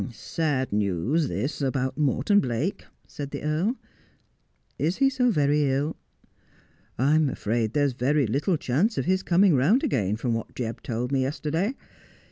'Sad 0.31 0.73
news 0.73 1.27
this 1.27 1.61
about 1.61 1.95
Morton 1.95 2.39
Blake,' 2.39 2.85
said 3.05 3.29
the 3.29 3.43
earl.' 3.43 3.75
Is 4.79 4.97
he 4.97 5.11
so 5.11 5.29
very 5.29 5.65
ill 5.69 5.95
1' 6.95 7.07
'I'm 7.07 7.29
afraid 7.29 7.73
there's 7.73 7.93
very 7.93 8.25
little 8.25 8.57
chance 8.57 8.97
of 8.97 9.05
his 9.05 9.21
coming 9.21 9.53
round 9.53 9.83
again, 9.83 10.15
from 10.15 10.33
what 10.33 10.55
Jebb 10.55 10.81
told 10.81 11.11
me 11.11 11.21
yesterday. 11.21 11.75